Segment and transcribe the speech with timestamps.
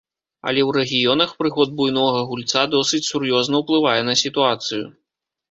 [0.51, 4.83] Але ў рэгіёнах прыход буйнога гульца досыць сур'ёзна ўплывае на сітуацыю.